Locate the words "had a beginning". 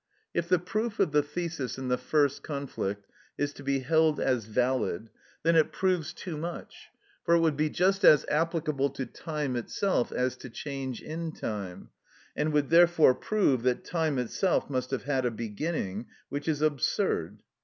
15.03-16.07